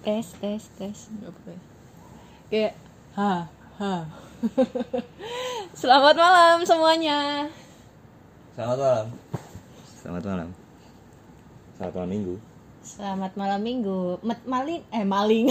[0.00, 1.52] tes tes tes nggak apa
[2.48, 2.74] kayak
[3.14, 3.46] ha
[3.78, 3.94] ha
[5.80, 7.48] selamat malam semuanya
[8.58, 9.06] Selamat malam.
[9.94, 10.48] Selamat malam.
[11.78, 12.34] Selamat malam minggu.
[12.78, 15.46] selamat malam minggu met maling eh maling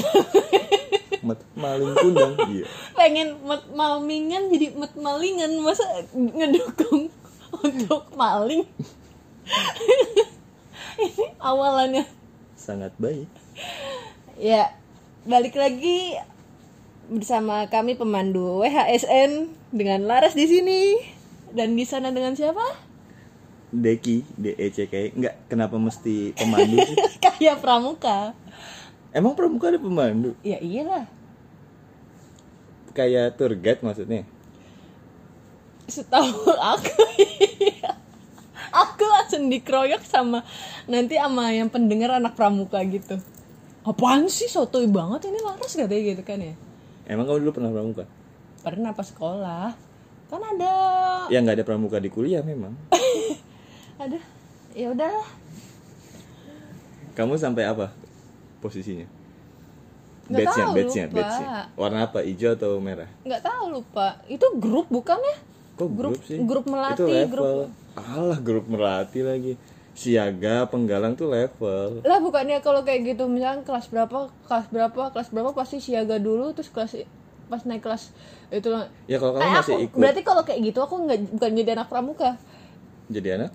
[1.28, 2.34] Met maling kundang.
[2.50, 2.66] Iya.
[2.98, 7.14] pengen met malmingan jadi met malingan masa ngedukung
[7.68, 8.66] untuk maling
[10.98, 12.04] ini awalannya
[12.58, 13.30] Sangat baik.
[14.38, 14.70] Ya
[15.26, 16.14] balik lagi
[17.08, 20.96] bersama kami pemandu WHSN dengan Laras di sini
[21.52, 22.86] dan di sana dengan siapa
[23.68, 25.12] Deki, D E C K.
[25.12, 26.96] Enggak, kenapa mesti pemandu sih?
[27.24, 28.32] kayak pramuka
[29.12, 30.32] Emang pramuka ada pemandu?
[30.40, 31.04] ya iyalah
[32.96, 34.24] Kayak tour guide maksudnya.
[35.88, 37.00] setahu aku
[37.64, 37.96] iya.
[38.84, 40.44] aku langsung dikeroyok sama
[40.84, 43.16] nanti sama yang pendengar anak pramuka gitu
[43.88, 46.54] apaan sih sotoy banget ini laras katanya gitu kan ya
[47.06, 48.04] Emang kamu dulu pernah pramuka?
[48.60, 49.72] pernah pas sekolah
[50.28, 50.74] kan ada
[51.28, 52.76] Ya nggak ada pramuka di kuliah memang.
[53.98, 54.20] ada
[54.74, 55.28] ya udahlah
[57.14, 57.90] Kamu sampai apa
[58.60, 59.08] posisinya?
[60.28, 61.08] Badge-nya, lupa.
[61.10, 61.48] badge-nya.
[61.74, 62.20] Warna apa?
[62.22, 63.08] Hijau atau merah?
[63.24, 65.38] nggak tahu lupa itu grup bukan ya
[65.78, 66.38] Kok grup, Grup- sih?
[66.42, 67.32] grup melati, Itu level.
[67.32, 69.54] grup- Alah, grup melati lagi.
[69.98, 72.06] Siaga, penggalang tuh level.
[72.06, 76.54] lah bukannya kalau kayak gitu misalnya kelas berapa kelas berapa kelas berapa pasti siaga dulu
[76.54, 77.02] terus kelas
[77.48, 78.14] pas naik kelas
[78.48, 78.70] itu
[79.06, 81.72] Ya kalau kamu Eh, masih aku- ikut berarti kalau kayak gitu aku nggak bukan jadi
[81.74, 82.38] anak pramuka
[83.08, 83.52] jadi anak,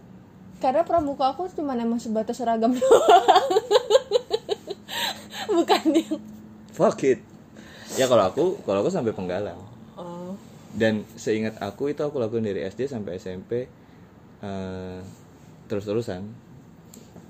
[0.58, 3.52] karena pramuka aku cuma emang sebatas seragam doang
[5.48, 6.16] bukan yang
[6.72, 7.20] fuck it.
[7.92, 9.60] Ya kalau aku, kalau aku sampai penggalang.
[9.94, 10.32] oh
[10.72, 13.68] Dan seingat aku itu aku lakukan dari SD sampai SMP
[14.40, 14.98] eh,
[15.72, 16.22] terus-terusan.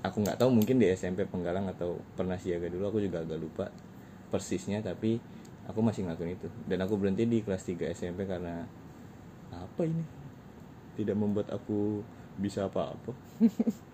[0.03, 3.71] Aku nggak tahu mungkin di SMP penggalang atau pernah siaga dulu aku juga agak lupa
[4.27, 5.15] persisnya tapi
[5.63, 6.51] aku masih ngelakuin itu.
[6.67, 8.67] Dan aku berhenti di kelas 3 SMP karena
[9.55, 10.03] apa ini?
[10.99, 12.03] Tidak membuat aku
[12.35, 13.15] bisa apa-apa.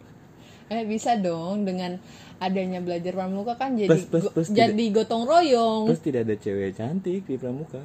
[0.70, 1.98] Eh bisa dong dengan
[2.38, 5.90] adanya belajar pramuka kan jadi Plus, plus, go- plus, jadi gotong royong.
[5.90, 7.82] Terus tidak ada cewek cantik di pramuka.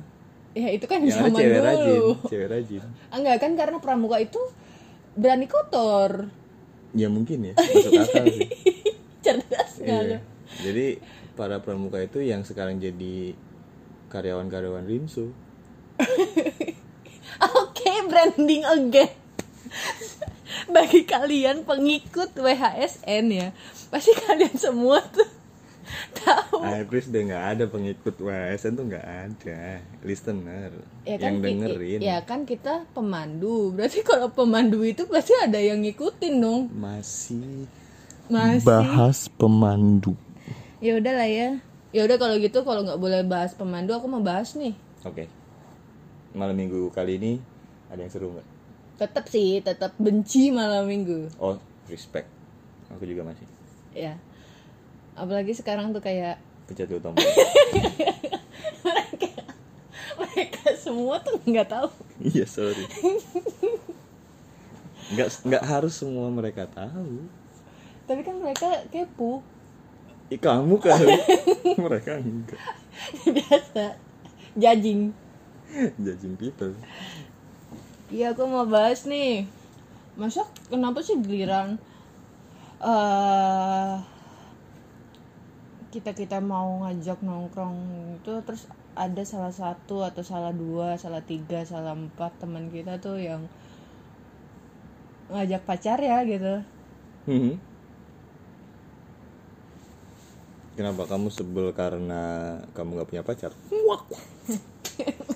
[0.53, 1.65] Ya itu kan yang zaman cewek dulu.
[1.65, 2.83] rajin cewek rajin.
[3.09, 4.37] Enggak kan karena pramuka itu
[5.17, 6.29] berani kotor
[6.95, 8.49] ya mungkin ya masuk akal sih
[9.21, 10.21] cerdas Iya.
[10.63, 11.03] Jadi
[11.35, 13.35] para pramuka itu yang sekarang jadi
[14.09, 15.35] karyawan-karyawan Rinso.
[17.59, 19.11] Oke, branding again.
[20.75, 23.49] Bagi kalian pengikut WHSN ya,
[23.91, 25.27] pasti kalian semua tuh
[26.19, 26.59] tahu.
[26.87, 29.61] Chris udah nggak ada pengikut WSN tuh nggak ada
[30.03, 30.71] listener
[31.03, 32.01] Ya yang ki- dengerin.
[32.01, 33.73] Ya kan kita pemandu.
[33.73, 36.63] Berarti kalau pemandu itu pasti ada yang ngikutin dong.
[36.71, 37.69] Masih
[38.27, 38.65] Masih.
[38.65, 40.17] bahas pemandu.
[40.81, 41.61] Ya udahlah ya.
[41.95, 44.75] Ya udah kalau gitu kalau nggak boleh bahas pemandu aku mau bahas nih.
[45.05, 45.29] Oke.
[46.35, 47.33] Malam minggu kali ini
[47.87, 48.49] ada yang seru nggak?
[48.95, 51.31] Tetap sih, tetap benci malam minggu.
[51.39, 52.27] Oh, respect.
[52.91, 53.47] Aku juga masih.
[53.95, 54.19] Ya.
[55.15, 57.23] Apalagi sekarang tuh kayak dulu tombol.
[58.85, 59.31] mereka
[60.17, 61.89] mereka semua tuh nggak tahu
[62.19, 62.85] Iya sorry.
[65.13, 67.27] Nggak nggak harus semua mereka tahu.
[68.05, 69.41] tapi kan mereka kepo
[70.29, 71.09] Ih, kamu kali.
[71.85, 72.61] mereka enggak.
[73.25, 73.97] biasa
[74.55, 75.13] judging
[75.97, 76.73] Judging people.
[78.09, 79.45] iya aku mau bahas nih
[80.15, 81.77] masa kenapa sih giliran
[82.79, 83.95] eh
[85.95, 87.79] kita kita mau ngajak nongkrong
[88.19, 88.67] itu terus
[88.99, 93.47] ada salah satu atau salah dua salah tiga salah empat teman kita tuh yang
[95.31, 96.67] ngajak pacar ya gitu
[97.25, 97.57] Mhm.
[100.77, 103.53] Kenapa kamu sebel karena kamu nggak punya pacar?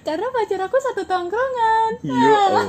[0.00, 2.66] karena pacar aku satu tongkrongan Iya Allah.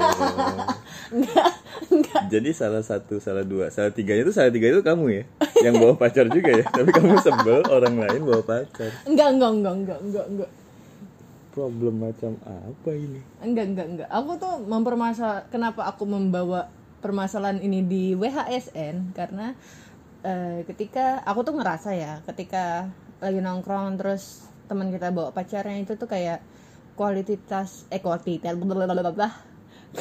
[2.32, 5.24] Jadi salah satu, salah dua, salah tiganya itu salah tiga itu kamu ya,
[5.64, 6.66] yang bawa pacar juga ya.
[6.68, 8.92] Tapi kamu sebel orang lain bawa pacar.
[9.04, 10.52] enggak enggak enggak enggak enggak enggak
[11.52, 13.20] Problem macam apa ini?
[13.44, 16.72] enggak enggak enggak aku tuh mempermasalah kenapa aku membawa
[17.04, 19.52] permasalahan ini di WHSN karena
[20.24, 22.88] eh, ketika aku tuh ngerasa ya ketika
[23.20, 26.40] lagi nongkrong terus teman kita bawa pacarnya itu tuh kayak
[27.02, 29.30] kualitas eh kualitas blablabla.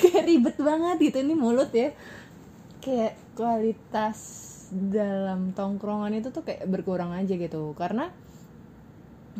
[0.00, 1.90] kayak ribet banget gitu ini mulut ya
[2.80, 4.18] kayak kualitas
[4.70, 8.08] dalam tongkrongan itu tuh kayak berkurang aja gitu karena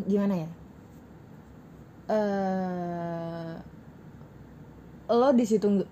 [0.05, 0.51] gimana ya
[2.13, 3.55] eh
[5.15, 5.87] lo di situ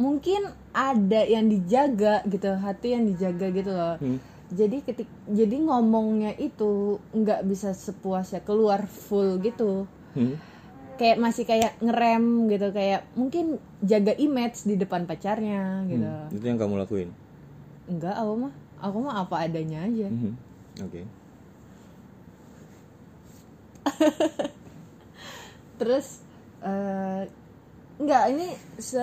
[0.00, 4.31] mungkin ada yang dijaga gitu hati yang dijaga gitu loh Hmm.
[4.52, 6.70] Jadi ketik jadi ngomongnya itu
[7.10, 10.36] nggak bisa sepuasnya keluar full gitu Hmm.
[10.94, 16.28] kayak masih kayak ngerem gitu kayak mungkin jaga image di depan pacarnya gitu Hmm.
[16.30, 17.08] Itu yang kamu lakuin.
[17.84, 20.32] enggak aku mah aku mah apa adanya aja Mhm.
[20.80, 21.00] Oke.
[25.76, 26.22] terus
[26.62, 27.22] eh
[27.98, 29.02] enggak ini se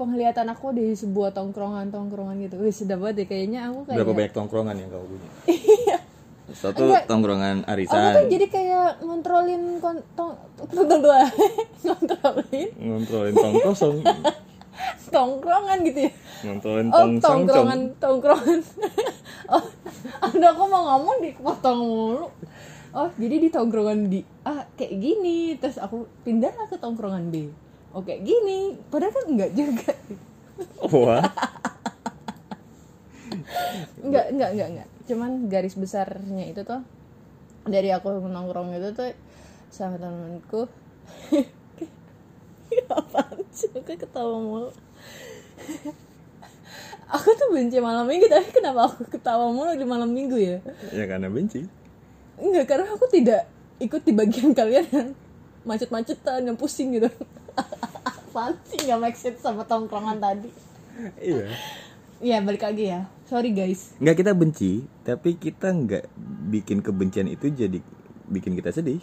[0.00, 2.56] penglihatan aku di sebuah tongkrongan tongkrongan gitu.
[2.56, 5.28] Wih sudah banget deh kayaknya aku kayak Berapa banyak tongkrongan yang kamu punya?
[6.56, 7.04] Satu Enggak.
[7.06, 8.10] tongkrongan aku arisan.
[8.16, 10.34] tuh jadi kayak ngontrolin kon tong
[10.72, 11.28] dua
[11.84, 12.68] ngontrolin.
[12.80, 13.96] Ngontrolin tong kosong.
[15.14, 16.12] Tongkrongan gitu ya.
[16.48, 18.60] Ngontrolin oh tong sangcong tongkrongan tongkrongan.
[19.52, 19.64] Oh
[20.24, 22.26] ada aku mau ngomong dipotong mulu.
[22.96, 27.52] Oh jadi di tongkrongan di ah kayak gini terus aku pindah ke tongkrongan B
[27.98, 28.78] kayak gini.
[28.86, 29.92] Padahal kan enggak juga.
[30.86, 31.26] Wah.
[34.00, 34.88] Enggak enggak enggak enggak.
[35.10, 36.82] Cuman garis besarnya itu tuh
[37.66, 39.10] dari aku nongkrong itu tuh
[39.70, 40.66] sama temanku
[42.90, 43.70] apaan sih?
[43.74, 44.70] Aku ketawa mulu.
[47.10, 50.58] Aku tuh benci malam minggu tapi kenapa aku ketawa mulu di malam minggu ya?
[50.94, 51.66] Ya karena benci.
[52.38, 53.50] Enggak karena aku tidak
[53.82, 55.08] ikut di bagian kalian yang
[55.66, 57.10] macet-macetan yang pusing gitu
[58.04, 60.50] apaan sih nggak make sense sama tongkrongan tadi.
[61.20, 61.50] Iya.
[62.20, 63.08] Ya balik lagi ya.
[63.24, 63.96] Sorry guys.
[64.02, 66.04] Nggak kita benci tapi kita nggak
[66.52, 67.80] bikin kebencian itu jadi
[68.28, 69.00] bikin kita sedih.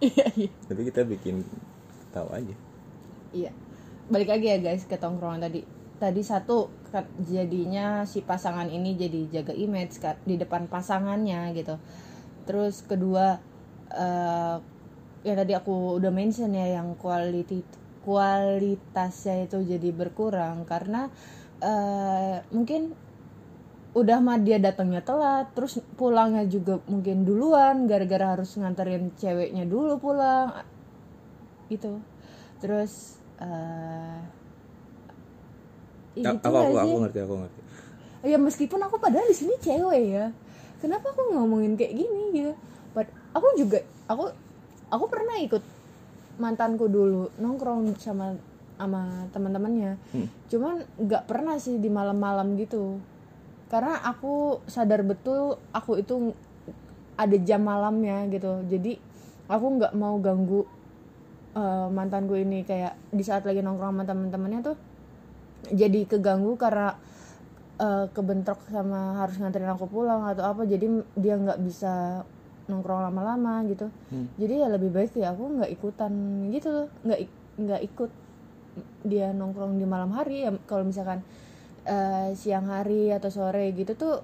[0.00, 0.50] Iya iya.
[0.68, 1.44] Tapi kita bikin
[2.12, 2.54] tahu aja.
[3.32, 3.50] Iya.
[4.10, 5.64] Balik lagi ya guys ke tongkrongan tadi.
[6.00, 6.72] Tadi satu
[7.22, 11.76] jadinya si pasangan ini jadi jaga image di depan pasangannya gitu.
[12.48, 13.40] Terus kedua
[13.90, 14.56] eh
[15.20, 17.60] ya tadi aku udah mention ya yang quality
[18.06, 21.12] kualitasnya itu jadi berkurang karena
[21.60, 22.96] eh mungkin
[23.90, 29.98] udah mah dia datangnya telat terus pulangnya juga mungkin duluan gara-gara harus nganterin ceweknya dulu
[29.98, 30.48] pulang
[31.70, 32.00] gitu.
[32.60, 34.20] Terus eh
[36.20, 36.82] Ya, gitu aku aku sih?
[36.84, 37.60] aku ngerti aku ngerti.
[38.26, 40.26] Ya meskipun aku padahal di sini cewek ya.
[40.82, 42.52] Kenapa aku ngomongin kayak gini gitu?
[42.92, 43.78] Pad- aku juga
[44.10, 44.28] aku
[44.90, 45.62] aku pernah ikut
[46.40, 48.34] mantanku dulu nongkrong sama
[48.80, 50.00] sama teman-temannya.
[50.16, 50.26] Hmm.
[50.48, 52.96] cuman nggak pernah sih di malam-malam gitu.
[53.68, 56.32] Karena aku sadar betul aku itu
[57.20, 58.64] ada jam malamnya gitu.
[58.64, 58.96] Jadi
[59.52, 60.64] aku nggak mau ganggu
[61.54, 62.64] eh, mantanku ini.
[62.64, 64.76] Kayak di saat lagi nongkrong sama teman-temannya tuh
[65.68, 66.96] jadi keganggu karena
[67.76, 70.64] eh, kebentrok sama harus nganterin aku pulang atau apa.
[70.64, 70.88] Jadi
[71.20, 72.24] dia nggak bisa
[72.70, 73.90] nongkrong lama-lama gitu.
[74.14, 74.30] Hmm.
[74.38, 76.12] jadi ya lebih baik ya aku nggak ikutan
[76.54, 76.86] gitu loh.
[77.02, 77.20] Nggak
[77.58, 78.10] nggak ikut
[79.02, 80.46] dia nongkrong di malam hari.
[80.46, 81.26] Ya kalau misalkan
[81.84, 84.22] eh, siang hari atau sore gitu tuh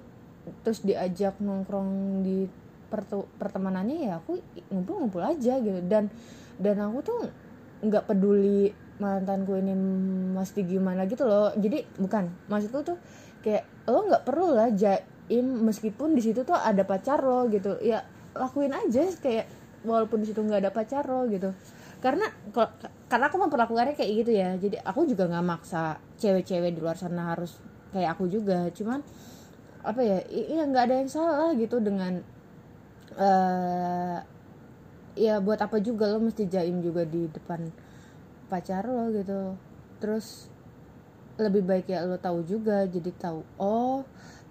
[0.62, 2.46] terus diajak nongkrong di
[2.86, 4.38] pertu- pertemanannya ya aku
[4.70, 5.82] ngumpul-ngumpul aja gitu.
[5.82, 6.08] Dan
[6.56, 7.20] dan aku tuh
[7.84, 9.76] nggak peduli mantanku ini
[10.32, 11.52] mesti gimana gitu loh.
[11.56, 12.98] Jadi bukan maksudku tuh
[13.44, 17.76] kayak lo nggak perlu lah jaim meskipun di situ tuh ada pacar lo gitu.
[17.84, 19.46] Ya lakuin aja kayak
[19.86, 21.50] walaupun di situ nggak ada pacar lo gitu.
[22.02, 22.70] Karena kalau
[23.06, 24.50] karena aku memperlakukannya kayak gitu ya.
[24.58, 27.56] Jadi aku juga nggak maksa cewek-cewek di luar sana harus
[27.94, 28.68] kayak aku juga.
[28.74, 29.00] Cuman
[29.86, 32.20] apa ya iya nggak ada yang salah gitu dengan
[33.16, 34.18] eh
[35.16, 37.70] ya buat apa juga lo mesti jaim juga di depan
[38.52, 39.56] pacar lo gitu.
[40.02, 40.52] Terus
[41.36, 44.04] lebih baik ya lo tahu juga jadi tahu oh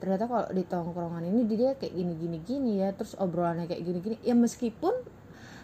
[0.05, 3.99] ternyata kalau di tongkrongan ini dia kayak gini gini gini ya terus obrolannya kayak gini
[4.05, 4.93] gini ya meskipun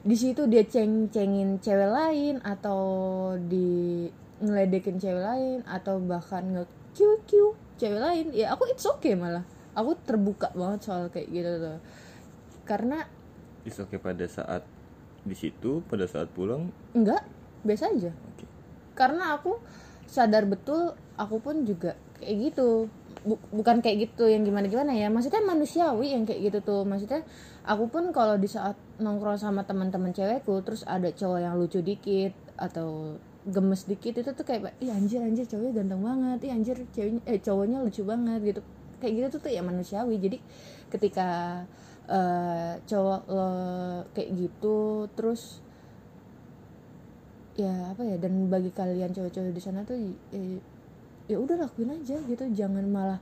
[0.01, 2.81] di situ dia ceng-cengin cewek lain atau
[3.37, 4.09] di
[4.41, 6.65] ngeledekin cewek lain atau bahkan nge
[6.97, 7.29] QQ
[7.77, 9.45] cewek lain ya aku it's okay malah.
[9.77, 11.77] Aku terbuka banget soal kayak gitu tuh.
[12.65, 13.05] Karena
[13.61, 14.65] Is oke pada saat
[15.21, 16.73] di situ pada saat pulang?
[16.97, 17.21] Enggak
[17.61, 18.09] biasa aja.
[18.09, 18.49] Oke.
[18.97, 19.61] Karena aku
[20.09, 22.89] sadar betul aku pun juga kayak gitu
[23.21, 25.07] Bu- bukan kayak gitu yang gimana gimana ya.
[25.13, 26.81] Maksudnya manusiawi yang kayak gitu tuh.
[26.89, 27.21] Maksudnya
[27.61, 32.33] aku pun kalau di saat nongkrong sama teman-teman cewekku terus ada cowok yang lucu dikit
[32.57, 36.39] atau gemes dikit itu tuh kayak ih anjir anjir cowoknya ganteng banget.
[36.49, 38.61] Ih anjir ceweknya eh cowoknya lucu banget gitu.
[39.01, 40.15] Kayak gitu tuh tuh ya manusiawi.
[40.17, 40.37] Jadi
[40.89, 41.29] ketika
[42.09, 43.49] eh, cowok lo
[44.17, 45.61] kayak gitu terus
[47.59, 50.41] ya apa ya dan bagi kalian cowok-cowok di sana tuh ya,
[51.31, 52.43] ya udah lakuin aja gitu.
[52.51, 53.19] Jangan malah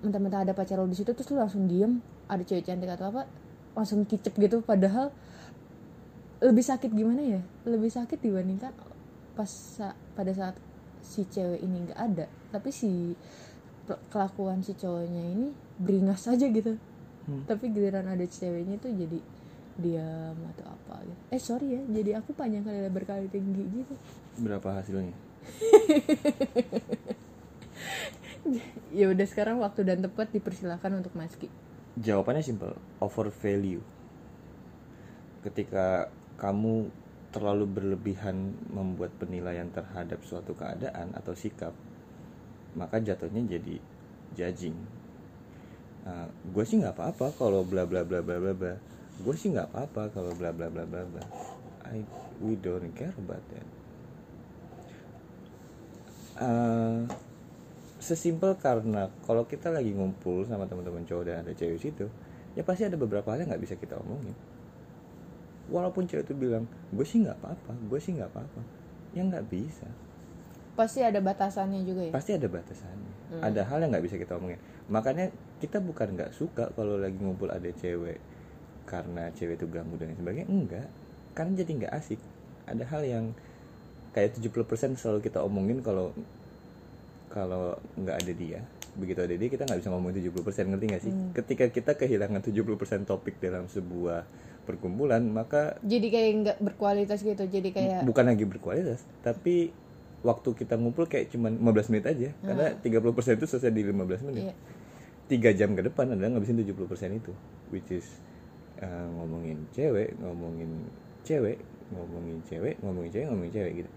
[0.00, 3.26] mentah-mentah ada pacar lo di situ terus lu langsung diem ada cewek cantik atau apa
[3.74, 4.62] langsung kicep gitu.
[4.62, 5.10] Padahal
[6.40, 7.40] lebih sakit gimana ya?
[7.64, 8.72] Lebih sakit dibandingkan
[9.34, 10.54] pas sa- pada saat
[11.00, 13.16] si cewek ini nggak ada tapi si
[14.06, 16.76] kelakuan si cowoknya ini beringas aja gitu.
[17.20, 17.44] Hmm.
[17.44, 19.18] tapi giliran ada ceweknya tuh jadi
[19.76, 21.20] diam atau apa gitu.
[21.30, 23.94] Eh sorry ya jadi aku panjang kali lebar kali tinggi gitu.
[24.36, 25.14] Berapa hasilnya
[28.90, 31.46] ya udah sekarang waktu dan tepat dipersilakan untuk Maski.
[31.98, 33.82] Jawabannya simple over value.
[35.46, 36.90] Ketika kamu
[37.30, 41.70] terlalu berlebihan membuat penilaian terhadap suatu keadaan atau sikap
[42.74, 43.76] maka jatuhnya jadi
[44.34, 44.74] judging.
[46.50, 48.74] Gue sih nggak apa-apa kalau bla bla bla bla bla bla.
[49.20, 51.22] Gue sih nggak apa-apa kalau bla bla bla bla bla.
[51.86, 52.02] I
[52.38, 53.68] we don't care about that.
[56.40, 57.00] Eh,
[58.00, 62.08] sesimpel karena kalau kita lagi ngumpul sama teman-teman cowok dan ada cewek situ
[62.56, 64.34] ya pasti ada beberapa hal yang nggak bisa kita omongin.
[65.70, 68.60] Walaupun cewek itu bilang gue sih nggak apa-apa gue sih nggak apa-apa.
[69.12, 69.86] Ya nggak bisa.
[70.74, 72.12] Pasti ada batasannya juga ya?
[72.16, 73.12] Pasti ada batasannya.
[73.44, 74.58] Ada hal yang nggak bisa kita omongin.
[74.90, 75.30] Makanya
[75.60, 78.18] kita bukan nggak suka kalau lagi ngumpul ada cewek
[78.88, 80.48] karena cewek itu ganggu dan sebagainya.
[80.48, 80.88] Enggak
[81.36, 82.20] karena jadi nggak asik.
[82.66, 83.24] Ada hal yang
[84.10, 86.10] kayak 70% selalu kita omongin kalau
[87.30, 88.60] kalau nggak ada dia
[88.98, 91.12] begitu ada dia kita nggak bisa ngomong 70% ngerti nggak sih?
[91.30, 94.26] Ketika kita kehilangan 70% topik dalam sebuah
[94.66, 99.72] perkumpulan maka jadi kayak nggak berkualitas gitu jadi kayak bukan lagi berkualitas tapi
[100.20, 104.44] waktu kita ngumpul kayak cuman 15 menit aja karena 30% itu selesai di 15 menit.
[104.52, 104.54] Iya.
[105.30, 106.74] tiga jam ke depan adalah ngabisin 70%
[107.14, 107.32] itu
[107.70, 108.18] which is
[108.82, 110.90] uh, ngomongin cewek ngomongin
[111.22, 111.62] cewek
[111.94, 113.90] ngomongin cewek ngomongin cewek ngomongin cewek gitu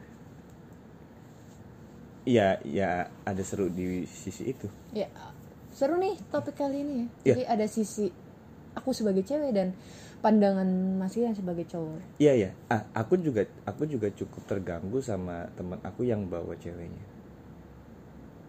[2.24, 2.90] Iya, ya
[3.24, 4.68] ada seru di sisi itu.
[4.92, 5.08] ya
[5.74, 7.34] seru nih topik kali ini ya Iya.
[7.34, 8.06] jadi ada sisi
[8.74, 9.74] aku sebagai cewek dan
[10.22, 10.64] pandangan
[10.96, 15.82] Mas Ian sebagai cowok Iya ya, ah, aku juga aku juga cukup terganggu sama teman
[15.82, 17.04] aku yang bawa ceweknya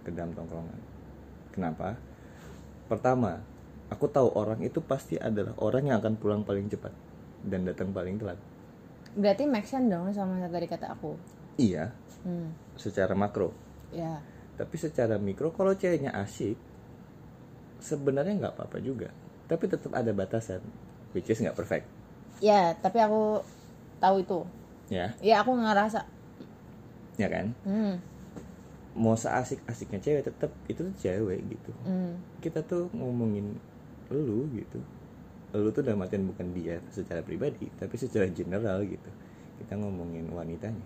[0.04, 0.80] ke dalam tongkrongan.
[1.50, 1.96] Kenapa?
[2.84, 3.40] Pertama,
[3.88, 6.92] aku tahu orang itu pasti adalah orang yang akan pulang paling cepat
[7.42, 8.36] dan datang paling telat.
[9.14, 11.16] berarti make sense dong sama yang tadi kata aku
[11.56, 11.88] Iya,
[12.28, 12.76] hmm.
[12.76, 13.54] secara makro.
[13.92, 14.20] Ya
[14.54, 16.54] Tapi secara mikro, kalau ceweknya asik,
[17.82, 19.10] sebenarnya nggak apa-apa juga.
[19.50, 20.62] Tapi tetap ada batasan,
[21.12, 21.86] which is nggak perfect.
[22.42, 23.40] ya tapi aku
[24.02, 24.40] tahu itu
[24.90, 26.02] Ya, ya aku ngerasa
[27.16, 27.54] ya kan?
[27.64, 27.94] hmm.
[28.94, 31.70] Mau seasik-asiknya cewek tetap itu tuh cewek gitu.
[31.86, 32.14] Hmm.
[32.38, 33.56] kita tuh ngomongin
[34.12, 34.78] lu gitu
[35.54, 39.10] lu tuh dalam artian bukan dia secara pribadi tapi secara general gitu
[39.62, 40.84] kita ngomongin wanitanya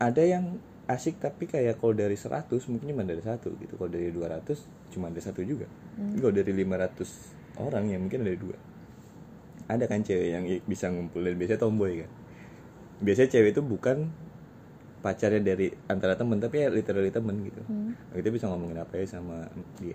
[0.00, 0.56] ada yang
[0.90, 3.78] asik tapi kayak kalau dari 100 mungkin cuma dari satu gitu.
[3.78, 5.68] Kalau dari 200 cuma ada satu juga.
[5.94, 8.56] Kalau dari 500 orang ya mungkin ada dua.
[9.70, 11.36] Ada kan cewek yang bisa ngumpulin.
[11.38, 12.10] Biasanya tomboy kan.
[13.04, 14.10] Biasanya cewek itu bukan
[15.00, 17.62] pacarnya dari antara temen tapi ya literally temen gitu.
[18.10, 19.46] Kita bisa ngomongin apa ya sama
[19.78, 19.94] dia.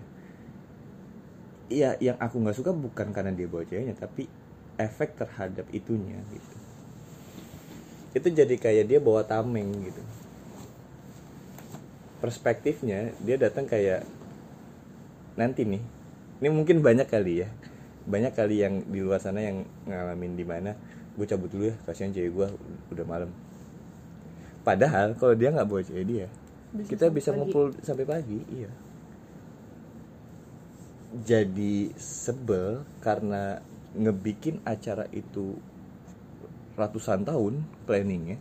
[1.66, 4.30] Iya, yang aku nggak suka bukan karena dia bawa ceweknya, tapi
[4.78, 6.56] efek terhadap itunya gitu.
[8.16, 10.00] Itu jadi kayak dia bawa tameng gitu.
[12.24, 14.08] Perspektifnya dia datang kayak
[15.36, 15.84] nanti nih.
[16.40, 17.48] Ini mungkin banyak kali ya.
[18.08, 20.72] Banyak kali yang di luar sana yang ngalamin di mana
[21.16, 22.48] gue cabut dulu ya, kasihan cewek gue
[22.96, 23.30] udah malam.
[24.64, 26.26] Padahal kalau dia nggak bawa cewek dia,
[26.72, 27.38] Bisa kita bisa pagi.
[27.40, 28.68] ngumpul sampai pagi, iya
[31.24, 33.64] jadi sebel karena
[33.96, 35.56] ngebikin acara itu
[36.76, 38.36] ratusan tahun planningnya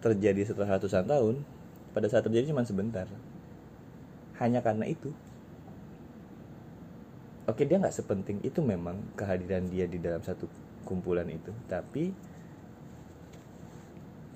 [0.00, 1.44] terjadi setelah ratusan tahun
[1.92, 3.06] pada saat terjadi cuma sebentar.
[4.40, 5.12] Hanya karena itu
[7.44, 10.48] oke dia nggak sepenting itu memang kehadiran dia di dalam satu
[10.88, 12.12] kumpulan itu tapi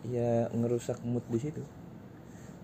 [0.08, 1.64] ya ngerusak mood di situ.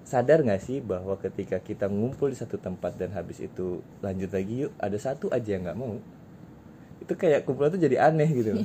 [0.05, 4.69] Sadar nggak sih bahwa ketika kita ngumpul di satu tempat dan habis itu lanjut lagi
[4.69, 5.97] yuk ada satu aja yang nggak mau
[7.01, 8.53] itu kayak kumpulan tuh jadi aneh gitu.
[8.57, 8.65] Loh.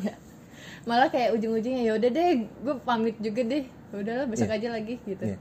[0.88, 3.63] Malah kayak ujung-ujungnya ya udah deh gue pamit juga deh.
[3.89, 5.24] Udahlah besok aja lagi gitu.
[5.25, 5.38] Iya.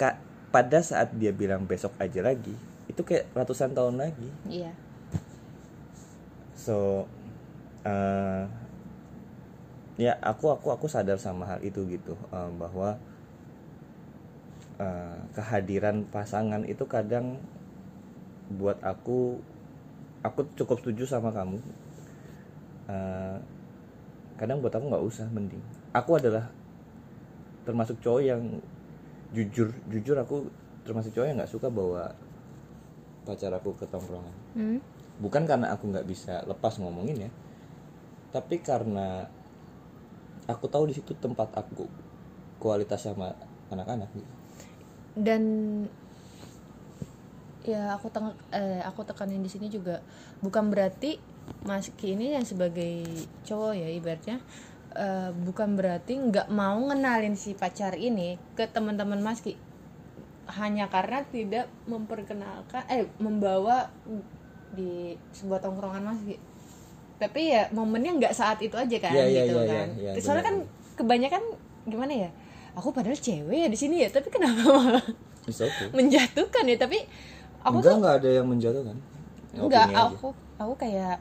[0.00, 0.16] Kak,
[0.54, 2.54] pada saat dia bilang besok aja lagi
[2.90, 4.28] itu kayak ratusan tahun lagi.
[4.48, 4.72] Iya.
[6.58, 7.06] So
[7.86, 8.44] eh,
[10.00, 12.96] ya aku aku aku sadar sama hal itu gitu eh, bahwa
[14.80, 17.38] eh, kehadiran pasangan itu kadang
[18.50, 19.38] buat aku
[20.26, 21.62] aku cukup setuju sama kamu
[22.90, 23.36] Eh,
[24.34, 25.62] kadang buat aku nggak usah mending
[25.94, 26.48] aku adalah
[27.62, 28.42] termasuk cowok yang
[29.30, 30.48] jujur jujur aku
[30.82, 32.10] termasuk cowok yang nggak suka bawa
[33.22, 34.82] pacar aku ke tongkrongan Hmm?
[35.22, 37.30] bukan karena aku nggak bisa lepas ngomongin ya
[38.34, 39.28] tapi karena
[40.50, 41.86] aku tahu di situ tempat aku
[42.58, 43.30] kualitas sama
[43.70, 44.32] anak-anak gitu.
[45.14, 45.42] dan
[47.62, 50.00] ya aku teng eh, aku tekanin di sini juga
[50.42, 51.20] bukan berarti
[51.64, 53.04] Mas Ki ini yang sebagai
[53.44, 54.36] cowok ya ibaratnya
[54.96, 59.56] eh, bukan berarti nggak mau ngenalin si pacar ini ke teman-teman Mas Ki.
[60.50, 63.86] Hanya karena tidak memperkenalkan eh membawa
[64.74, 66.36] di sebuah tongkrongan Mas Ki.
[67.20, 69.88] Tapi ya momennya nggak saat itu aja kan Iya, iya, gitu iya, kan.
[70.00, 70.56] iya, iya, soalnya kan
[70.96, 71.42] kebanyakan
[71.84, 72.30] gimana ya
[72.76, 75.04] aku padahal cewek ya di sini ya tapi kenapa malah
[75.46, 75.88] okay.
[75.90, 76.76] menjatuhkan ya?
[76.78, 76.98] Tapi
[77.64, 78.96] aku enggak tuh enggak ada yang menjatuhkan.
[79.56, 80.06] Enggak aja.
[80.06, 80.28] aku
[80.60, 81.16] aku kayak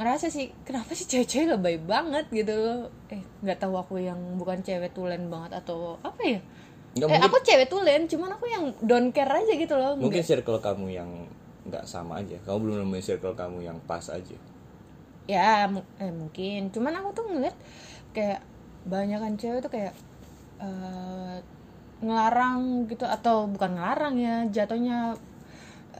[0.00, 2.56] ngerasa sih kenapa sih cewek-cewek lebay banget gitu?
[2.56, 6.40] Loh eh nggak tahu aku yang bukan cewek tulen banget atau apa ya?
[6.90, 10.24] Enggak, eh mungkin, aku cewek tulen cuman aku yang don't care aja gitu loh mungkin
[10.24, 11.10] Nggak- circle kamu yang
[11.68, 12.40] nggak sama aja.
[12.42, 14.36] Kamu belum nemuin circle kamu yang pas aja.
[15.28, 15.68] Ya
[16.00, 16.72] eh mungkin.
[16.72, 17.54] Cuman aku tuh ngeliat
[18.10, 18.40] kayak
[18.88, 19.92] banyakan cewek tuh kayak
[20.58, 21.36] eh,
[22.00, 25.12] ngelarang gitu atau bukan ngelarang ya jatuhnya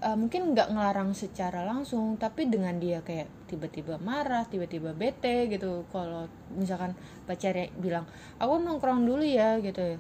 [0.01, 5.85] eh, mungkin nggak ngelarang secara langsung tapi dengan dia kayak tiba-tiba marah tiba-tiba bete gitu.
[5.93, 6.27] Kalau
[6.57, 6.97] misalkan
[7.29, 8.09] pacarnya bilang
[8.41, 9.99] aku nongkrong dulu ya gitu ya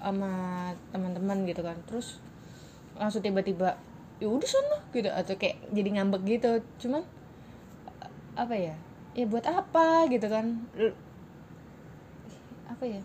[0.00, 0.32] sama
[0.92, 1.76] teman-teman gitu kan.
[1.88, 2.20] Terus
[2.96, 3.76] langsung tiba-tiba
[4.22, 5.10] ya udah sana gitu.
[5.12, 6.50] Atau kayak jadi ngambek gitu.
[6.80, 7.04] Cuman
[8.34, 8.74] apa ya?
[9.14, 10.64] Ya buat apa gitu kan.
[12.66, 13.00] Apa ya?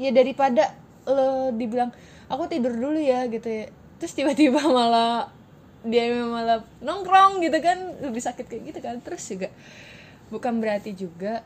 [0.00, 0.74] Ya daripada
[1.04, 1.92] lo dibilang
[2.32, 5.30] aku tidur dulu ya gitu ya terus tiba-tiba malah
[5.84, 8.96] dia malah nongkrong gitu kan lebih sakit kayak gitu kan.
[9.04, 9.48] Terus juga
[10.32, 11.44] bukan berarti juga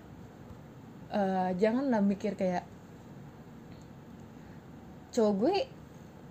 [1.10, 2.64] eh, janganlah mikir kayak
[5.10, 5.54] cowok gue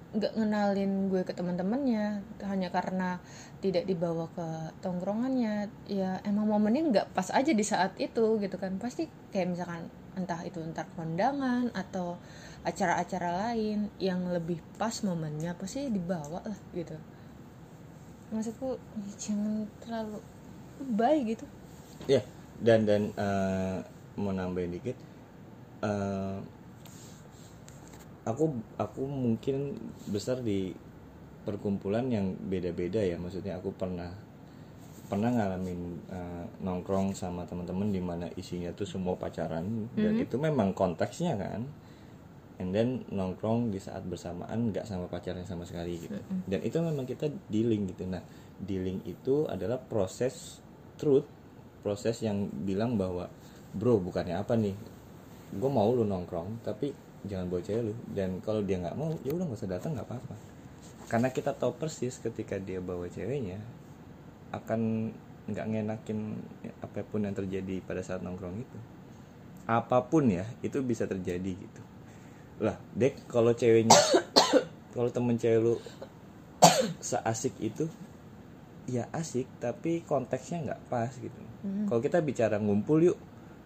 [0.08, 3.20] nggak ngenalin gue ke teman-temannya hanya karena
[3.60, 4.48] tidak dibawa ke
[4.80, 5.68] tongkrongannya.
[5.92, 8.80] Ya emang momennya nggak pas aja di saat itu gitu kan.
[8.80, 12.18] Pasti kayak misalkan entah itu entar kondangan atau
[12.66, 16.98] acara-acara lain yang lebih pas momennya pasti dibawa lah gitu.
[18.34, 18.76] Maksudku
[19.16, 20.20] jangan terlalu
[20.98, 21.46] baik gitu.
[22.10, 22.22] Ya
[22.58, 23.78] dan dan eh,
[24.18, 24.98] mau nambahin dikit
[25.86, 26.38] eh,
[28.26, 28.46] aku
[28.82, 29.78] aku mungkin
[30.10, 30.74] besar di
[31.48, 33.16] perkumpulan yang beda-beda ya.
[33.16, 34.12] Maksudnya aku pernah
[35.08, 39.88] pernah ngalamin eh, nongkrong sama teman-teman di mana isinya tuh semua pacaran.
[39.96, 41.64] Dan itu memang konteksnya kan
[42.58, 46.18] and then nongkrong di saat bersamaan nggak sama pacarnya sama sekali gitu.
[46.50, 48.10] Dan itu memang kita dealing gitu.
[48.10, 48.22] Nah
[48.58, 50.58] dealing itu adalah proses
[50.98, 51.30] truth
[51.86, 53.30] proses yang bilang bahwa
[53.78, 54.74] bro bukannya apa nih?
[55.54, 56.92] Gue mau lu nongkrong tapi
[57.30, 57.94] jangan bawa cewek lu.
[58.10, 60.36] Dan kalau dia nggak mau ya udah nggak usah datang nggak apa-apa.
[61.08, 63.62] Karena kita tahu persis ketika dia bawa ceweknya
[64.50, 65.14] akan
[65.48, 66.36] nggak ngenakin
[66.84, 68.80] apa pun yang terjadi pada saat nongkrong itu.
[69.70, 71.87] Apa pun ya itu bisa terjadi gitu
[72.58, 73.98] lah dek kalau ceweknya
[74.94, 75.76] kalau temen cewek lu
[77.02, 77.86] seasik itu
[78.88, 81.36] ya asik tapi konteksnya nggak pas gitu.
[81.92, 83.18] Kalau kita bicara ngumpul yuk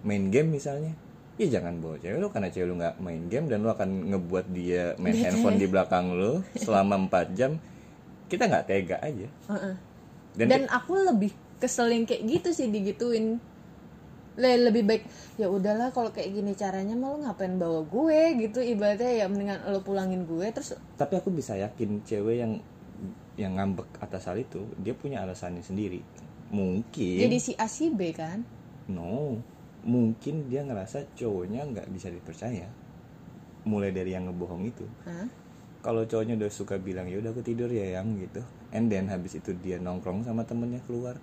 [0.02, 0.98] main game misalnya
[1.38, 4.46] ya jangan bawa cewek lu karena cewek lu nggak main game dan lu akan ngebuat
[4.50, 7.62] dia main handphone di belakang lu selama 4 jam
[8.28, 9.28] kita nggak tega aja.
[9.52, 9.76] Heeh.
[10.40, 13.44] dan, dan, aku lebih keselin kayak gitu sih digituin
[14.42, 15.04] lebih baik
[15.38, 18.42] ya udahlah kalau kayak gini caranya mau ngapain bawa gue?
[18.42, 22.58] Gitu ibaratnya ya mendingan lo pulangin gue terus tapi aku bisa yakin cewek yang
[23.40, 26.02] yang ngambek atas hal itu dia punya alasannya sendiri.
[26.52, 28.44] Mungkin jadi si A si B kan?
[28.92, 29.40] No.
[29.82, 32.70] Mungkin dia ngerasa cowoknya nggak bisa dipercaya.
[33.66, 34.86] Mulai dari yang ngebohong itu.
[35.82, 38.46] Kalau cowoknya udah suka bilang ya udah aku tidur ya yang gitu.
[38.70, 41.18] And then habis itu dia nongkrong sama temennya keluar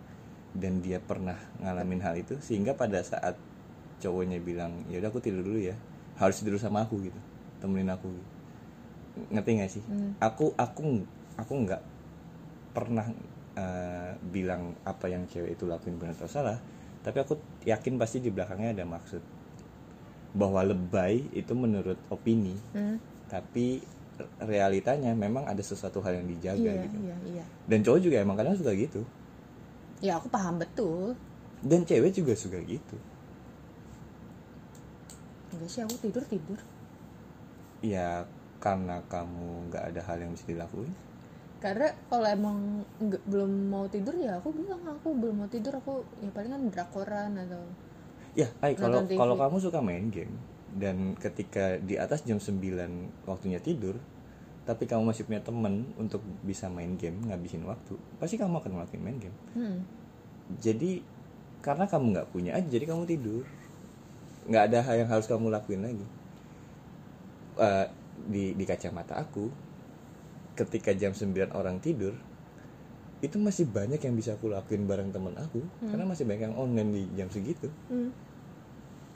[0.57, 3.37] dan dia pernah ngalamin hal itu sehingga pada saat
[3.99, 5.77] cowoknya bilang ya udah aku tidur dulu ya.
[6.19, 7.21] Harus tidur sama aku gitu.
[7.59, 8.29] Temenin aku gitu.
[9.35, 9.83] ngerti gak sih?
[10.23, 11.03] Aku aku
[11.35, 11.83] aku nggak
[12.75, 13.07] pernah
[13.59, 16.59] eh, bilang apa yang cewek itu lakuin benar atau salah
[17.03, 19.23] tapi aku yakin pasti di belakangnya ada maksud.
[20.39, 22.99] Bahwa lebay itu menurut opini Hmm.
[23.29, 23.83] tapi
[24.43, 26.99] realitanya memang ada sesuatu hal yang dijaga iya gitu.
[27.07, 27.45] iya iya.
[27.71, 29.07] Dan cowok juga emang kadang suka gitu
[29.99, 31.15] ya aku paham betul.
[31.63, 32.97] Dan cewek juga suka gitu.
[35.55, 36.59] Enggak sih aku tidur tidur.
[37.83, 38.27] Ya
[38.59, 40.95] karena kamu nggak ada hal yang bisa dilakuin.
[41.59, 46.07] Karena kalau emang nggak belum mau tidur ya aku bilang aku belum mau tidur aku
[46.23, 47.67] ya palingan drakoran atau
[48.39, 50.39] ya ay kalau kalau kamu suka main game
[50.79, 53.99] dan ketika di atas jam 9 waktunya tidur
[54.69, 59.01] tapi kamu masih punya temen untuk bisa main game ngabisin waktu pasti kamu akan ngelakuin
[59.01, 59.37] main game.
[59.57, 59.81] Hmm.
[60.61, 61.01] jadi
[61.65, 63.49] karena kamu nggak punya aja jadi kamu tidur.
[64.49, 66.07] Nggak ada hal yang harus kamu lakuin lagi.
[67.59, 67.87] Eh,
[68.29, 69.49] di di kacamata aku
[70.53, 72.13] ketika jam 9 orang tidur
[73.19, 75.65] itu masih banyak yang bisa aku lakuin bareng teman aku.
[75.81, 77.73] Karena masih banyak yang online di jam segitu.
[77.89, 78.13] Hmm.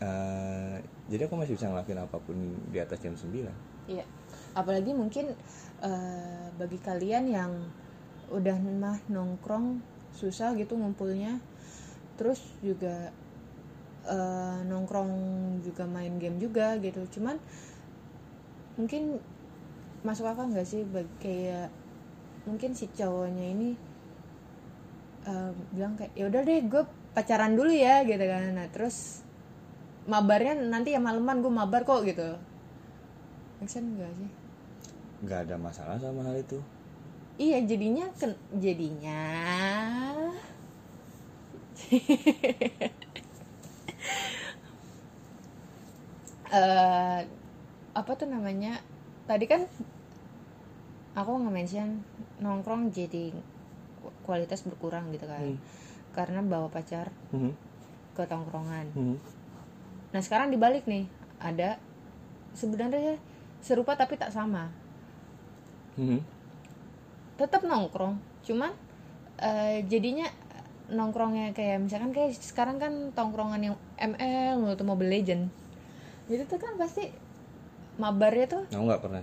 [0.03, 0.77] Eh,
[1.12, 2.35] jadi aku masih bisa ngelakuin apa pun
[2.73, 3.53] di atas jam 9
[3.87, 4.05] Iya.
[4.53, 5.33] Apalagi mungkin
[5.81, 7.53] eh, bagi kalian yang
[8.33, 9.81] udah mah nongkrong
[10.12, 11.41] susah gitu ngumpulnya,
[12.21, 13.12] terus juga
[14.05, 15.12] eh, nongkrong
[15.65, 17.01] juga main game juga gitu.
[17.19, 17.41] Cuman
[18.77, 19.21] mungkin
[20.05, 21.69] masuk akal nggak sih bagi kayak
[22.49, 23.71] mungkin si cowoknya ini
[25.25, 26.83] eh, bilang kayak ya udah deh gue
[27.17, 28.53] pacaran dulu ya gitu kan.
[28.53, 29.25] Nah terus
[30.05, 32.37] mabarnya nanti ya maleman gue mabar kok gitu.
[33.62, 34.41] Make sense nggak sih
[35.22, 36.58] nggak ada masalah sama hal itu
[37.38, 39.22] iya jadinya ken- jadinya
[46.52, 47.20] eh
[47.92, 48.80] apa tuh namanya
[49.24, 49.64] tadi kan
[51.12, 52.00] aku nge-mention
[52.40, 53.32] nongkrong jadi
[54.00, 55.58] ku- kualitas berkurang gitu kan Hmm.
[56.12, 57.52] karena bawa pacar Mhm.
[58.12, 59.16] ke tongkrongan Mhm.
[60.12, 61.08] Nah sekarang dibalik nih
[61.40, 61.80] ada
[62.52, 63.16] sebenarnya
[63.64, 64.68] serupa tapi tak sama.
[65.98, 66.18] Mhm.
[67.37, 68.72] Tetap nongkrong, cuman
[69.42, 70.28] eh, jadinya
[70.92, 75.48] nongkrongnya kayak misalkan kayak sekarang kan tongkrongan yang ML atau Mobile Legend.
[76.28, 77.09] Jadi tuh kan pasti
[78.00, 79.22] mabarnya tuh aku nggak pernah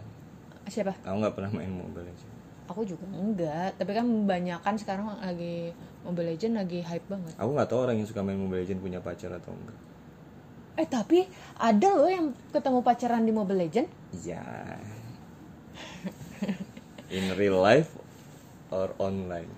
[0.69, 0.93] siapa?
[1.01, 2.37] aku nggak pernah main mobile Legends
[2.69, 5.73] Aku juga enggak, tapi kan kebanyakan sekarang lagi
[6.05, 7.33] Mobile Legend lagi hype banget.
[7.33, 9.77] aku nggak tahu orang yang suka main mobile Legends punya pacar atau enggak
[10.79, 11.27] Eh tapi
[11.59, 13.87] ada loh yang ketemu pacaran di Mobile Legend.
[14.15, 14.39] iya
[17.09, 17.89] in real life
[18.69, 19.49] or online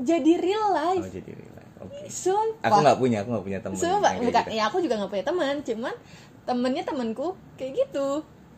[0.00, 1.06] Jadi real oh life.
[1.08, 2.66] jadi real life oke Sumpah.
[2.66, 4.50] aku nggak punya aku nggak punya teman Sumpah, bukan, gitu.
[4.52, 5.94] ya aku juga nggak punya teman, cuman
[6.42, 8.08] temennya temanku kayak gitu.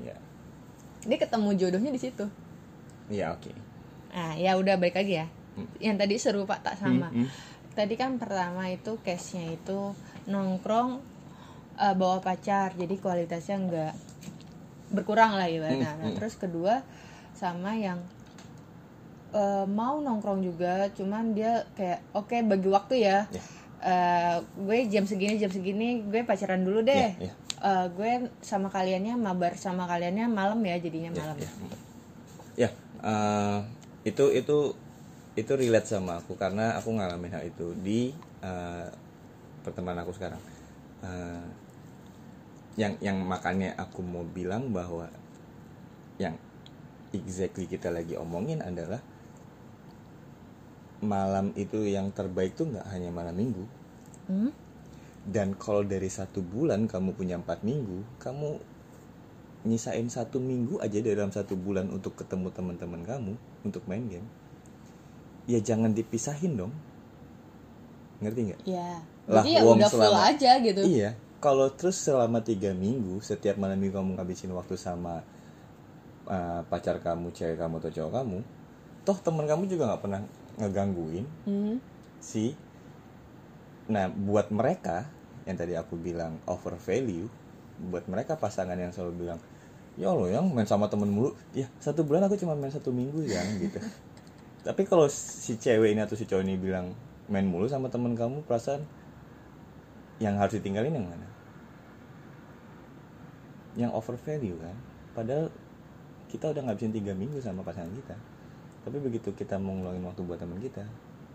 [0.01, 0.17] ya
[1.03, 2.25] Dia ketemu jodohnya di situ.
[3.09, 3.51] ya oke
[4.11, 5.27] Nah, ya udah baik lagi ya.
[5.55, 5.71] Hmm.
[5.79, 7.15] Yang tadi serupa tak sama.
[7.15, 7.29] Hmm, hmm.
[7.79, 9.95] Tadi kan pertama itu case-nya itu
[10.27, 10.99] nongkrong
[11.79, 13.95] eh, bawa pacar, jadi kualitasnya nggak
[14.91, 15.95] berkurang lah ibaratnya.
[15.95, 16.17] Hmm, Nah, hmm.
[16.19, 16.83] terus kedua
[17.35, 18.03] sama yang
[19.35, 23.19] eh, mau nongkrong juga, cuman dia kayak oke bagi waktu ya.
[23.31, 23.43] Ya.
[23.81, 27.17] Eh, gue jam segini jam segini gue pacaran dulu deh.
[27.17, 27.35] Ya, ya.
[27.61, 31.37] Eh, gue sama kaliannya mabar sama kaliannya malam ya jadinya ya, malam.
[31.39, 31.51] ya.
[32.59, 32.71] Ya,
[33.05, 33.59] eh,
[34.05, 34.59] itu itu
[35.39, 38.13] itu relate sama aku karena aku ngalamin hal itu di
[38.43, 38.89] eh,
[39.63, 40.41] pertemanan aku sekarang.
[41.01, 41.47] Eh,
[42.79, 45.11] yang yang makanya aku mau bilang bahwa
[46.21, 46.37] yang
[47.11, 49.03] exactly kita lagi omongin adalah
[51.01, 53.65] malam itu yang terbaik tuh nggak hanya malam minggu
[54.25, 54.55] Hmm?
[55.23, 58.63] dan kalau dari satu bulan kamu punya empat minggu kamu
[59.63, 64.25] nyisain satu minggu aja dalam satu bulan untuk ketemu teman-teman kamu untuk main game
[65.45, 66.73] ya jangan dipisahin dong
[68.21, 69.03] ngerti nggak Ya.
[69.27, 70.81] Lah, ya udah full selama- aja gitu.
[70.81, 75.25] iya kalau terus selama tiga minggu setiap malam minggu kamu ngabisin waktu sama
[76.25, 78.39] uh, pacar kamu cewek kamu atau cowok kamu
[79.03, 80.21] toh teman kamu juga nggak pernah
[80.59, 81.77] ngegangguin Hmm.
[82.19, 82.55] si
[83.91, 85.07] nah buat mereka
[85.47, 87.27] yang tadi aku bilang over value
[87.91, 89.39] buat mereka pasangan yang selalu bilang
[89.99, 91.35] ya lo yang main sama temen mulu.
[91.57, 93.81] Ya satu bulan aku cuma main satu minggu ya gitu.
[94.61, 96.93] Tapi kalau si cewek ini atau si cowok ini bilang
[97.33, 98.85] main mulu sama temen kamu perasaan
[100.21, 101.29] yang harus ditinggalin yang mana?
[103.77, 104.77] Yang over value kan?
[105.17, 105.49] Padahal
[106.31, 108.15] kita udah ngabisin tiga minggu sama pasangan kita
[108.81, 110.85] tapi begitu kita mau ngeluangin waktu buat teman kita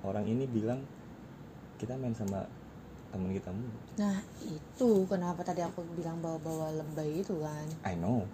[0.02, 0.82] orang ini bilang
[1.76, 2.46] kita main sama
[3.10, 7.64] teman kita mulu Nah, itu kenapa tadi aku bilang bawa-bawa lebay itu kan.
[7.84, 8.28] I know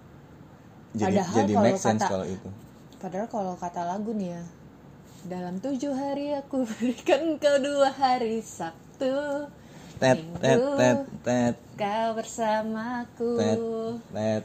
[0.91, 2.50] jadi Padahal jadi kalau make sense kata- kalau itu
[2.97, 4.43] Padahal kalau kata lagu nih ya,
[5.24, 9.50] dalam tujuh hari aku berikan kau dua hari Sabtu,
[9.97, 13.32] tet tet tet tet kau bersamaku.
[13.36, 13.58] tet
[14.08, 14.43] tet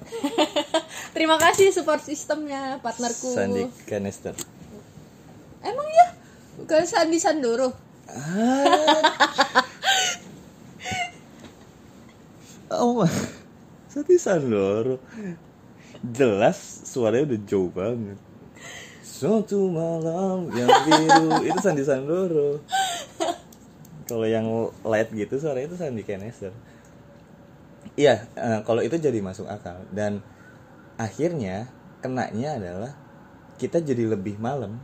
[1.14, 3.28] Terima kasih support sistemnya partnerku.
[3.30, 4.32] Sandi Canister
[5.64, 6.06] Emang ya?
[6.60, 7.72] Bukan Sandi Sandoro.
[12.76, 13.04] oh
[13.88, 14.98] Sandi Sandoro.
[16.00, 18.18] Jelas suaranya udah jauh banget.
[19.00, 22.60] Suatu malam yang biru itu Sandi Sandoro.
[24.06, 26.52] Kalau yang light gitu suaranya itu Sandi Canister
[27.96, 29.82] iya eh, kalau itu jadi masuk akal.
[29.90, 30.20] Dan
[31.00, 31.66] akhirnya
[32.04, 32.92] kenanya adalah
[33.56, 34.76] kita jadi lebih malam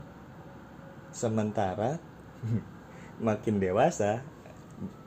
[1.12, 2.00] sementara
[3.18, 4.24] makin dewasa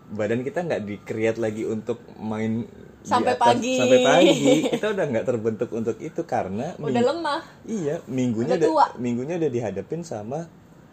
[0.08, 2.64] badan kita nggak di create lagi untuk main
[3.02, 3.74] Sampai atas- pagi.
[3.76, 4.54] sampai pagi.
[4.68, 7.42] Kita udah nggak terbentuk untuk itu karena udah ming- lemah.
[7.64, 8.86] Iya minggunya Udah udah, tua.
[8.98, 10.50] minggunya udah dihadapin sama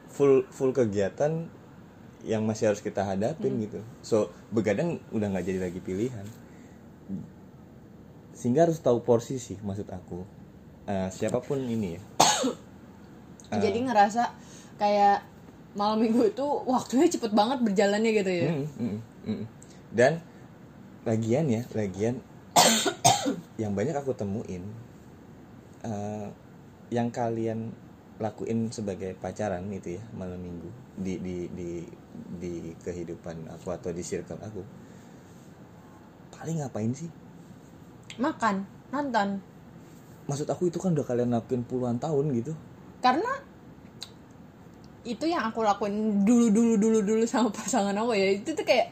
[0.08, 1.48] full full kegiatan
[2.22, 3.62] yang masih harus kita hadapin Hmm.
[3.62, 3.80] gitu.
[4.00, 4.16] So
[4.48, 6.26] begadang udah nggak jadi lagi pilihan.
[8.32, 10.24] Sehingga harus tahu porsi sih maksud aku.
[10.84, 12.02] Eh, siapa pun ini ya.
[13.54, 14.32] Jadi ngerasa
[14.76, 15.24] kayak
[15.72, 19.44] malam minggu itu waktunya cepet banget berjalannya gitu ya Mm, mm, mm.
[19.92, 20.12] Dan
[21.04, 22.20] lagian ya, lagian
[23.56, 24.64] yang banyak aku temuin
[25.84, 26.28] eh,
[26.92, 27.72] yang kalian
[28.20, 30.68] lakuin sebagai pacaran itu ya malam minggu
[31.00, 31.70] di di di
[32.38, 32.52] di
[32.84, 34.62] kehidupan aku atau di circle aku
[36.30, 37.08] paling ngapain sih?
[38.20, 39.40] makan nonton
[40.28, 42.52] Maksud aku itu kan udah kalian lakuin puluhan tahun gitu.
[43.02, 43.42] karena
[45.02, 48.88] itu yang aku lakuin dulu dulu dulu dulu sama pasangan aku ya itu tuh kayak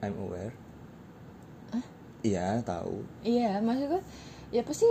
[0.00, 0.54] I'm aware.
[2.20, 3.00] Iya tahu.
[3.24, 4.02] iya maksud gue
[4.52, 4.84] ya pasti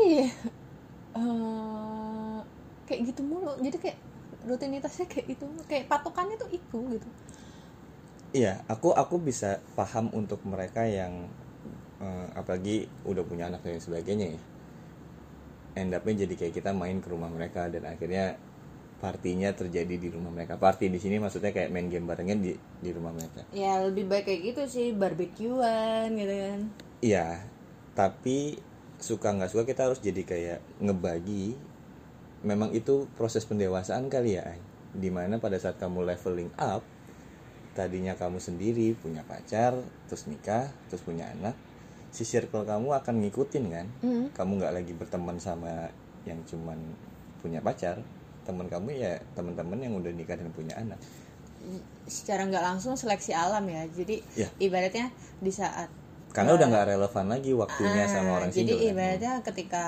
[1.14, 2.38] eh,
[2.90, 3.98] kayak gitu mulu jadi kayak
[4.50, 7.10] rutinitasnya kayak itu kayak patokannya tuh itu gitu
[8.30, 11.26] Iya, aku aku bisa paham untuk mereka yang
[12.02, 14.42] eh, apalagi udah punya anak dan sebagainya ya.
[15.82, 18.38] End up-nya jadi kayak kita main ke rumah mereka dan akhirnya
[19.00, 20.60] partinya terjadi di rumah mereka.
[20.60, 23.48] Party di sini maksudnya kayak main game barengnya di di rumah mereka.
[23.56, 26.60] ya lebih baik kayak gitu sih barbekyuan gitu kan
[27.00, 27.40] Iya,
[27.96, 28.60] tapi
[29.00, 31.56] suka nggak suka kita harus jadi kayak ngebagi.
[32.44, 34.60] Memang itu proses pendewasaan kali ya, Ay.
[34.92, 36.84] Di mana pada saat kamu leveling up,
[37.72, 39.80] tadinya kamu sendiri punya pacar,
[40.12, 41.56] terus nikah, terus punya anak,
[42.12, 43.88] si circle kamu akan ngikutin kan?
[44.04, 44.26] Hmm.
[44.36, 45.88] Kamu nggak lagi berteman sama
[46.28, 46.80] yang cuman
[47.40, 48.04] punya pacar,
[48.50, 50.98] teman kamu ya teman-teman yang udah nikah dan punya anak.
[52.10, 54.48] secara nggak langsung seleksi alam ya jadi Ya.
[54.58, 55.86] ibaratnya di saat
[56.30, 58.80] Karena udah nggak relevan lagi waktunya sama Ah, orang jadi single.
[58.80, 58.90] kan?
[58.90, 59.84] ibaratnya ketika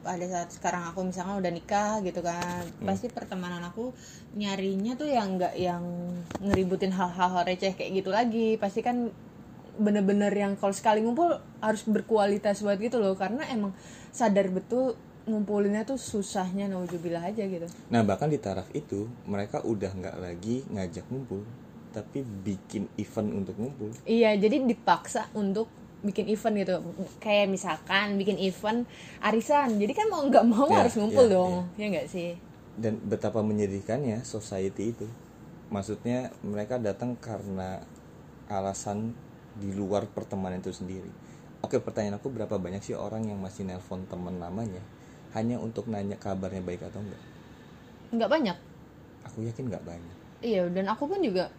[0.00, 2.86] pada saat sekarang aku misalnya udah nikah gitu kan Hmm.
[2.86, 3.90] pasti pertemanan aku
[4.32, 5.82] nyarinya tuh yang nggak yang
[6.40, 9.10] ngeributin hal-hal receh kayak gitu lagi pasti kan
[9.76, 11.28] bener-bener yang kalau sekali ngumpul
[11.60, 13.74] harus berkualitas banget gitu loh karena emang
[14.08, 14.94] sadar betul
[15.26, 20.62] ngumpulinnya tuh susahnya naujubillah aja gitu Nah bahkan di taraf itu mereka udah nggak lagi
[20.70, 21.42] ngajak ngumpul,
[21.90, 23.90] tapi bikin event untuk ngumpul.
[24.06, 25.66] Iya, jadi dipaksa untuk
[26.06, 26.74] bikin event gitu.
[27.18, 28.86] Kayak misalkan bikin event
[29.18, 29.80] arisan.
[29.82, 31.54] Jadi kan mau nggak mau Ya, harus ngumpul ya, dong.
[31.74, 32.38] Ya nggak sih?
[32.78, 35.06] Dan betapa menyedihkannya society itu.
[35.72, 37.82] Maksudnya mereka datang karena
[38.46, 39.10] alasan
[39.58, 41.10] di luar pertemanan itu sendiri.
[41.64, 44.78] Oke pertanyaan aku berapa banyak sih orang yang masih nelpon temen namanya
[45.36, 47.22] hanya untuk nanya kabarnya baik atau enggak?
[48.16, 48.58] Nggak banyak.
[49.28, 50.16] Aku yakin nggak banyak.
[50.40, 51.52] Iya, dan aku pun juga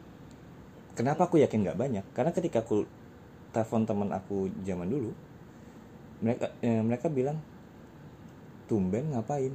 [0.98, 2.06] Kenapa aku yakin nggak banyak?
[2.18, 2.82] Karena ketika aku
[3.54, 5.14] telepon teman aku zaman dulu,
[6.26, 7.38] mereka eh, mereka bilang,
[8.68, 9.54] tumben ngapain?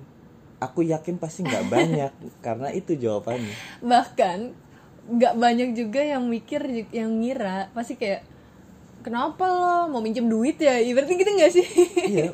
[0.62, 3.54] Aku yakin pasti nggak banyak karena itu jawabannya.
[3.82, 4.54] bahkan
[5.02, 6.62] nggak banyak juga yang mikir
[6.94, 8.22] yang ngira pasti kayak
[9.02, 11.66] kenapa lo mau minjem duit ya ibaratnya gitu nggak sih
[12.06, 12.30] iya,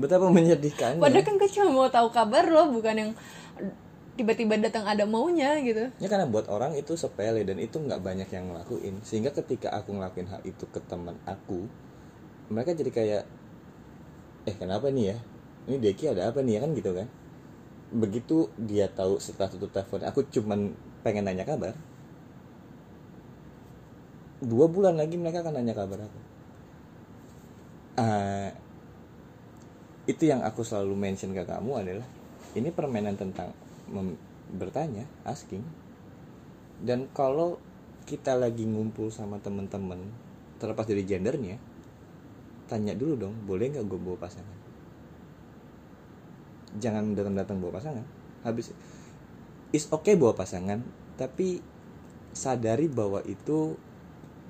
[0.00, 0.98] betapa menyedihkannya.
[0.98, 3.10] padahal kan gue cuma mau tahu kabar lo bukan yang
[4.20, 8.28] tiba-tiba datang ada maunya gitu Ya karena buat orang itu sepele dan itu nggak banyak
[8.28, 9.00] yang ngelakuin.
[9.00, 11.64] Sehingga ketika aku ngelakuin hal itu ke teman aku,
[12.52, 13.22] mereka jadi kayak,
[14.44, 15.18] eh kenapa nih ya?
[15.72, 17.08] Ini Deki ada apa nih ya kan gitu kan?
[17.96, 21.72] Begitu dia tahu setelah tutup telepon, aku cuman pengen nanya kabar.
[24.44, 26.20] Dua bulan lagi mereka akan nanya kabar aku.
[27.96, 28.52] Ah,
[30.08, 32.06] itu yang aku selalu mention ke kamu adalah
[32.56, 33.52] ini permainan tentang
[34.50, 35.62] bertanya asking.
[36.80, 37.60] Dan kalau
[38.08, 40.00] kita lagi ngumpul sama temen-temen
[40.56, 41.56] terlepas dari gendernya
[42.68, 44.58] tanya dulu dong boleh nggak gue bawa pasangan?
[46.78, 48.06] Jangan datang-datang bawa pasangan.
[48.46, 48.72] Habis
[49.70, 50.82] is okay bawa pasangan
[51.14, 51.62] tapi
[52.34, 53.76] sadari bahwa itu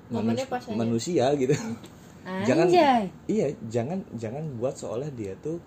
[0.09, 1.53] manus- manusia gitu
[2.21, 2.67] jangan
[3.25, 5.57] iya jangan jangan buat seolah dia tuh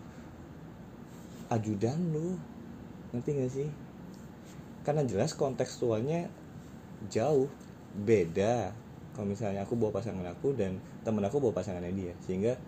[1.52, 2.38] ajudan lu.
[3.14, 3.68] Ngerti gak sih?
[4.82, 6.28] Karena jelas kontekstualnya
[7.08, 7.48] jauh
[7.94, 8.74] beda.
[9.14, 12.58] Kalau misalnya aku bawa pasangan aku dan temen aku bawa pasangannya dia sehingga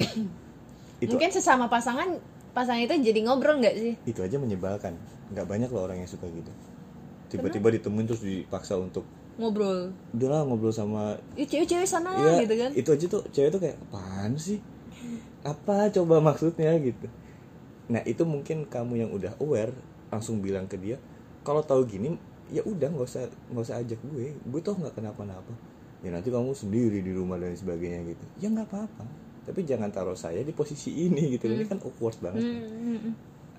[1.04, 2.18] itu mungkin sesama pasangan
[2.50, 3.94] pasangan itu jadi ngobrol nggak sih?
[4.02, 4.98] Itu aja menyebalkan.
[5.30, 6.50] Nggak banyak loh orang yang suka gitu.
[7.30, 9.06] Tiba-tiba ditemuin terus dipaksa untuk
[9.38, 13.76] ngobrol udahlah ngobrol sama cewek-cewek sana Iya, gitu kan itu aja tuh cewek tuh kayak
[13.90, 14.58] apaan sih?
[15.40, 17.08] Apa coba maksudnya gitu.
[17.88, 19.72] Nah, itu mungkin kamu yang udah aware
[20.12, 21.00] langsung bilang ke dia,
[21.42, 22.14] kalau tahu gini
[22.52, 24.36] ya udah nggak usah nggak usah ajak gue.
[24.46, 25.54] Gue tuh nggak kenapa-napa.
[26.00, 29.04] ya nanti kamu sendiri di rumah dan sebagainya gitu ya nggak apa-apa
[29.44, 32.56] tapi jangan taruh saya di posisi ini gitu ini kan awkward banget kan.
[32.56, 33.12] Mm-mm.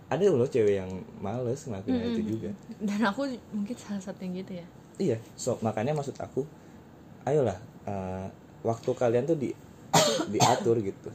[0.10, 0.90] ada loh cewek yang
[1.22, 2.50] males ngelakuin itu juga
[2.82, 4.66] dan aku mungkin salah satu yang gitu ya
[5.02, 6.46] iya so makanya maksud aku
[7.26, 7.58] ayolah
[7.90, 8.28] eh,
[8.62, 9.50] waktu kalian tuh di
[10.34, 11.10] diatur gitu.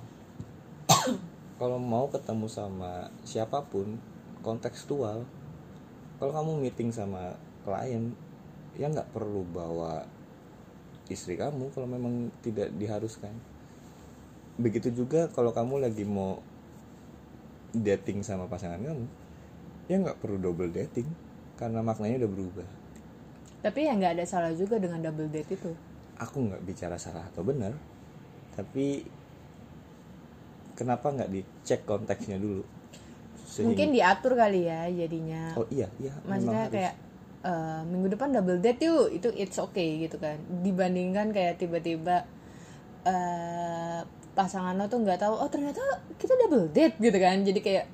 [1.57, 3.96] Kalau mau ketemu sama siapa pun
[4.44, 5.25] kontekstual
[6.20, 8.12] kalau kamu meeting sama klien
[8.77, 10.05] ya nggak perlu bawa
[11.09, 13.33] istri kamu kalau memang tidak diharuskan.
[14.61, 16.40] Begitu juga kalau kamu lagi mau
[17.77, 19.05] dating sama pasangan kamu
[19.87, 21.07] ya nggak perlu double dating
[21.61, 22.68] karena maknanya udah berubah
[23.66, 25.74] tapi ya nggak ada salah juga dengan double date itu.
[26.22, 27.74] Aku nggak bicara salah atau benar
[28.55, 29.02] tapi
[30.79, 32.62] kenapa nggak dicek konteksnya dulu?
[33.42, 35.59] Sehingga- mungkin diatur kali ya jadinya.
[35.59, 36.74] Oh iya iya maksudnya harus.
[36.79, 36.94] kayak
[37.42, 40.38] eh, minggu depan double date yuk itu it's okay gitu kan.
[40.62, 42.22] Dibandingkan kayak tiba-tiba
[43.02, 44.00] eh
[44.38, 45.83] pasangan lo tuh nggak tahu oh ternyata
[46.16, 47.42] kita double date gitu kan.
[47.42, 47.87] Jadi kayak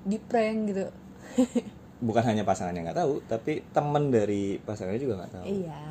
[0.00, 0.84] di prank gitu
[2.00, 5.46] bukan hanya pasangan yang nggak tahu tapi temen dari pasangannya juga nggak tahu.
[5.46, 5.82] Iya.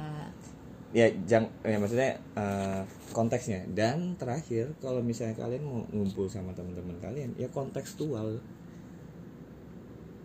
[0.89, 2.81] Ya jang ya maksudnya eh,
[3.13, 3.65] konteksnya.
[3.69, 8.41] Dan terakhir kalau misalnya kalian mau ngumpul sama teman-teman kalian ya kontekstual.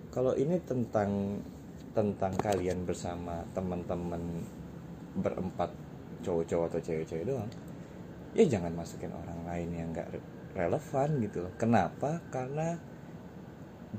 [0.09, 1.43] Kalau ini tentang
[1.95, 4.43] tentang kalian bersama teman-teman
[5.15, 5.71] berempat
[6.27, 7.47] cowok-cowok atau cewek-cewek doang
[8.35, 11.55] ya jangan masukin orang lain yang nggak re- relevan gitu loh.
[11.55, 12.19] Kenapa?
[12.35, 12.75] Karena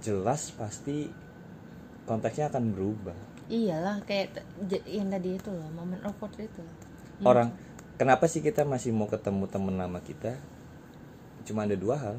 [0.03, 1.07] jelas pasti
[2.05, 3.17] konteksnya akan berubah.
[3.45, 4.41] Iyalah kayak
[4.89, 6.61] yang tadi itu loh momen awkward itu.
[7.21, 7.53] Orang
[7.97, 10.37] kenapa sih kita masih mau ketemu temen lama kita?
[11.45, 12.17] Cuma ada dua hal.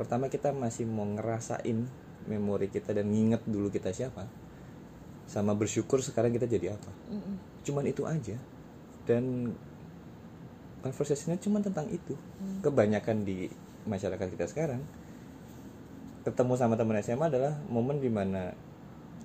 [0.00, 1.84] Pertama kita masih mau ngerasain
[2.24, 4.24] memori kita dan nginget dulu kita siapa.
[5.28, 6.90] Sama bersyukur sekarang kita jadi apa.
[7.08, 7.36] Mm-mm.
[7.62, 8.36] cuman itu aja.
[9.04, 9.54] Dan
[10.80, 12.16] conversasinya cuma tentang itu.
[12.64, 13.52] Kebanyakan di
[13.84, 14.82] masyarakat kita sekarang
[16.22, 18.54] ketemu sama temen SMA adalah momen di mana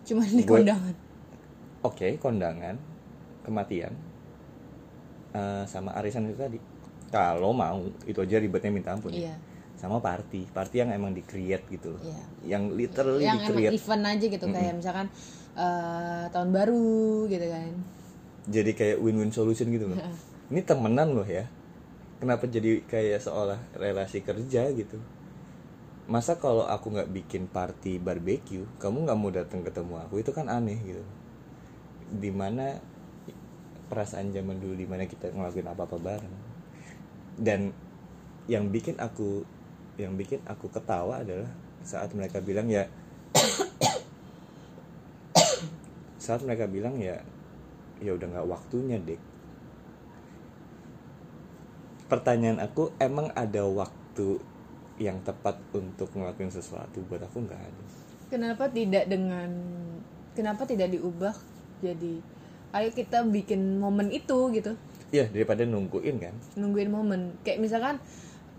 [0.08, 0.96] cuman di kondangan
[1.86, 2.76] Oke, kondangan,
[3.46, 3.94] kematian,
[5.32, 6.60] eh, sama arisan itu tadi.
[7.08, 9.14] Kalau mau, itu aja ribetnya minta ampun.
[9.16, 9.32] ya.
[9.32, 9.36] iya
[9.78, 12.02] Sama party, party yang emang di create gitu loh.
[12.02, 12.22] Iya.
[12.58, 13.72] Yang literally yang di create.
[13.78, 15.08] event aja gitu kayak misalkan
[15.54, 17.72] eh, tahun baru gitu kan
[18.50, 20.00] Jadi kayak win-win solution gitu loh.
[20.52, 21.46] Ini temenan loh ya.
[22.18, 24.98] Kenapa jadi kayak seolah relasi kerja gitu?
[26.08, 30.24] Masa kalau aku nggak bikin party barbecue, kamu nggak mau datang ketemu aku?
[30.24, 31.04] Itu kan aneh gitu.
[32.08, 32.80] Di mana
[33.92, 36.36] perasaan zaman dulu di mana kita ngelakuin apa apa bareng.
[37.36, 37.76] Dan
[38.48, 39.44] yang bikin aku
[40.00, 41.52] yang bikin aku ketawa adalah
[41.84, 42.88] saat mereka bilang ya
[46.24, 47.20] saat mereka bilang ya
[48.00, 49.20] ya udah nggak waktunya dek
[52.08, 54.40] pertanyaan aku emang ada waktu
[54.98, 57.84] yang tepat untuk ngelakuin sesuatu buat aku nggak ada.
[58.28, 59.50] Kenapa tidak dengan
[60.34, 61.34] kenapa tidak diubah
[61.80, 62.20] jadi
[62.76, 64.74] ayo kita bikin momen itu gitu?
[65.14, 66.36] Ya daripada nungguin kan?
[66.60, 67.38] Nungguin momen.
[67.46, 67.96] Kayak misalkan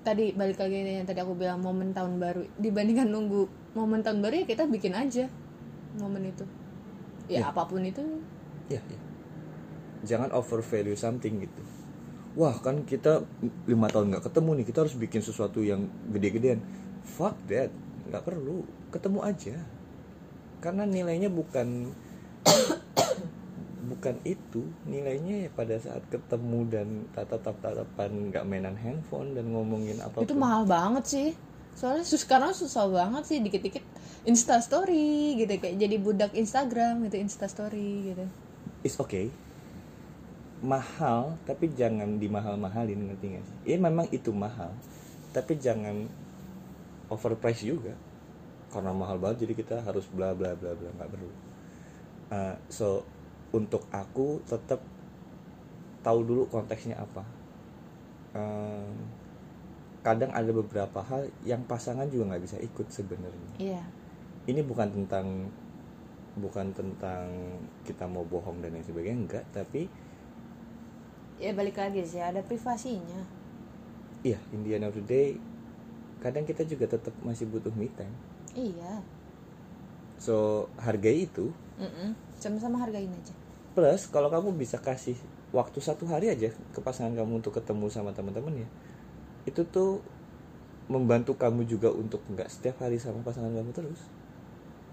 [0.07, 2.47] tadi balik lagi yang tadi aku bilang momen tahun baru.
[2.57, 3.47] Dibandingkan nunggu
[3.77, 5.29] momen tahun baru ya kita bikin aja
[6.01, 6.47] momen itu.
[7.29, 7.53] Ya, Ya.
[7.53, 8.01] apa pun itu.
[8.73, 9.01] Ya, ya.
[10.07, 11.63] jangan over value something gitu
[12.39, 13.27] wah kan kita
[13.67, 16.63] lima tahun nggak ketemu nih kita harus bikin sesuatu yang gede-gedean.
[17.03, 17.75] Fuck that
[18.07, 18.63] nggak perlu
[18.95, 19.57] ketemu aja.
[20.63, 21.91] Karena nilainya bukan
[23.91, 29.99] bukan itu nilainya ya pada saat ketemu dan tatap tatapan nggak mainan handphone dan ngomongin
[29.99, 31.29] apa itu mahal banget sih.
[31.75, 33.83] Soalnya sus sekarang susah banget sih dikit-dikit
[34.31, 38.25] insta story gitu kayak jadi budak Instagram gitu insta story gitu.
[38.87, 39.48] Is okay
[40.59, 43.57] mahal tapi jangan dimahal-mahalin ngerti gak sih?
[43.75, 44.75] Ya memang itu mahal
[45.31, 46.09] tapi jangan
[47.13, 47.95] overprice juga.
[48.69, 51.31] Karena mahal banget jadi kita harus bla bla bla bla nggak perlu.
[52.29, 53.01] Uh, so
[53.55, 54.85] untuk aku tetap
[56.05, 57.25] tahu dulu konteksnya apa.
[58.37, 58.93] Um,
[60.05, 63.53] kadang ada beberapa hal yang pasangan juga nggak bisa ikut sebenarnya.
[63.57, 63.83] Iya.
[64.49, 65.49] Ini bukan tentang
[66.39, 67.27] bukan tentang
[67.83, 69.91] kita mau bohong dan lain sebagainya enggak tapi
[71.39, 73.23] ya balik lagi sih ada privasinya.
[74.27, 75.39] Iya in the end of the day
[76.19, 78.15] kadang kita juga tetap masih butuh me time.
[78.59, 79.03] Iya.
[80.19, 81.55] So hargai itu.
[81.79, 82.19] Mm-mm.
[82.43, 83.35] sama-sama hargain aja.
[83.75, 85.15] Plus kalau kamu bisa kasih
[85.55, 88.67] waktu satu hari aja ke pasangan kamu untuk ketemu sama teman-temannya
[89.47, 90.03] itu tuh
[90.91, 94.03] membantu kamu juga untuk nggak setiap hari sama pasangan kamu terus.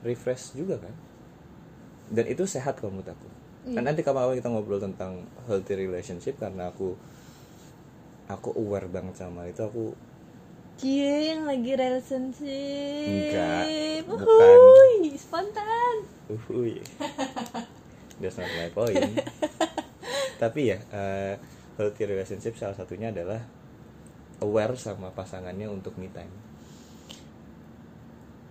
[0.05, 0.93] Refresh juga kan?
[2.13, 6.69] Dan itu sehat kalau menurut aku Dan nanti kapan kita ngobrol tentang healthy relationship karena
[6.69, 6.93] aku
[8.29, 9.97] aku aware banget sama itu aku
[10.75, 13.07] Cie yang lagi relationship.
[13.07, 13.63] Enggak,
[14.11, 14.57] bukan.
[14.59, 15.95] Uhuy, spontan.
[16.27, 16.83] Uhuy.
[18.19, 18.99] That's not my point.
[20.43, 21.39] Tapi ya uh,
[21.79, 23.39] healthy relationship salah satunya adalah
[24.43, 26.35] aware sama pasangannya untuk me time.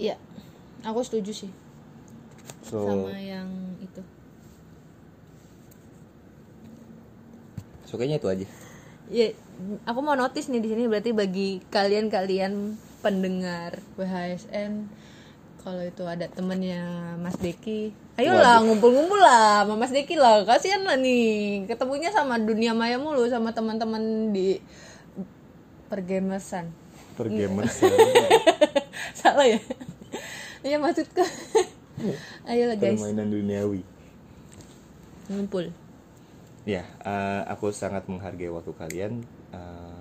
[0.01, 0.17] Iya,
[0.81, 1.53] aku setuju sih.
[2.65, 4.01] So sama yang itu
[7.95, 8.47] so kayaknya itu aja
[9.13, 9.37] Ya,
[9.85, 12.73] aku mau notice nih di sini berarti bagi kalian-kalian
[13.05, 14.89] pendengar WHSN
[15.61, 20.49] kalau itu ada temennya Mas Deki, ayolah ngumpul-ngumpul lah sama Mas Deki lah.
[20.49, 24.57] Kasihan lah nih ketemunya sama dunia maya mulu sama teman-teman di
[25.93, 26.73] pergamersan.
[27.21, 27.85] pergamers
[29.21, 29.61] Salah ya?
[30.65, 31.23] Iya maksudku.
[32.49, 33.85] ayolah guys, permainan duniawi
[35.29, 35.84] ngumpul.
[36.65, 39.13] Ya eh, aku sangat menghargai waktu kalian
[39.51, 39.99] Eh,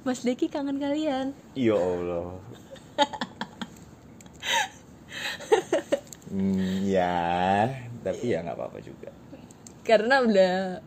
[0.00, 1.34] Mas Deki kangen kalian.
[1.52, 2.38] ya Allah.
[6.30, 7.66] Hmm, ya
[8.00, 9.10] tapi ya nggak apa-apa juga.
[9.82, 10.78] Karena udah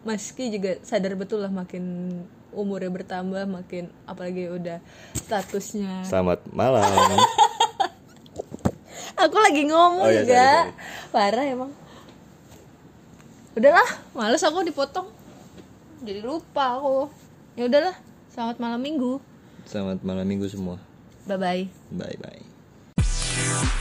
[0.00, 2.08] Mas Ki juga sadar betul lah makin
[2.56, 4.80] umurnya bertambah makin apalagi udah
[5.12, 6.08] statusnya.
[6.08, 6.80] Selamat malam.
[9.20, 10.46] Aku lagi ngomong Oh, iya, juga.
[10.64, 10.72] sorry,
[11.12, 11.70] parah emang
[13.58, 15.10] udahlah males aku dipotong.
[16.06, 17.10] Jadi lupa aku.
[17.58, 17.94] Ya udahlah
[18.30, 19.18] selamat malam minggu.
[19.66, 20.78] Selamat malam minggu semua.
[21.28, 23.74] Bye bye bye bye